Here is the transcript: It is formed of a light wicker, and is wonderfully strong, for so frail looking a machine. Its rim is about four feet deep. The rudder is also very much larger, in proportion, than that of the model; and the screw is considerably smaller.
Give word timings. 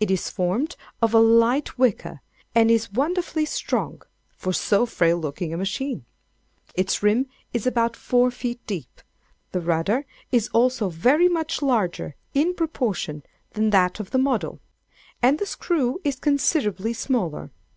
It 0.00 0.10
is 0.10 0.28
formed 0.28 0.74
of 1.00 1.14
a 1.14 1.20
light 1.20 1.78
wicker, 1.78 2.20
and 2.52 2.68
is 2.68 2.90
wonderfully 2.90 3.44
strong, 3.44 4.02
for 4.36 4.52
so 4.52 4.86
frail 4.86 5.16
looking 5.18 5.54
a 5.54 5.56
machine. 5.56 6.04
Its 6.74 7.00
rim 7.00 7.26
is 7.52 7.64
about 7.64 7.94
four 7.96 8.32
feet 8.32 8.58
deep. 8.66 9.00
The 9.52 9.60
rudder 9.60 10.04
is 10.32 10.48
also 10.48 10.88
very 10.88 11.28
much 11.28 11.62
larger, 11.62 12.16
in 12.34 12.54
proportion, 12.56 13.22
than 13.52 13.70
that 13.70 14.00
of 14.00 14.10
the 14.10 14.18
model; 14.18 14.58
and 15.22 15.38
the 15.38 15.46
screw 15.46 16.00
is 16.02 16.16
considerably 16.16 16.92
smaller. 16.92 17.52